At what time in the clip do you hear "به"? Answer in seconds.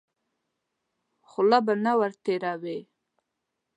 1.65-1.73